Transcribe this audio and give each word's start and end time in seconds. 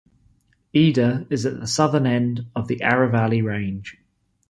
Idar 0.73 1.31
is 1.31 1.45
at 1.45 1.59
the 1.59 1.67
southern 1.67 2.07
end 2.07 2.47
of 2.55 2.67
the 2.67 2.77
Aravalli 2.79 3.43
Range. 3.43 3.97